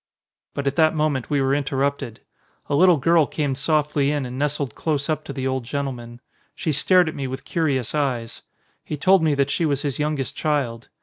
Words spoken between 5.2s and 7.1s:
to the old gentleman. She stared